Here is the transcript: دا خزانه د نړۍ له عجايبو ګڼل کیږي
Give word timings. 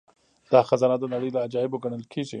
دا 0.51 0.59
خزانه 0.69 0.95
د 0.99 1.03
نړۍ 1.13 1.29
له 1.33 1.39
عجايبو 1.45 1.81
ګڼل 1.83 2.03
کیږي 2.11 2.29